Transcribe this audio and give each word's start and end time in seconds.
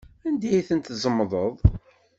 Anda 0.27 0.47
ay 0.51 0.63
tent-tzemḍeḍ? 0.69 1.55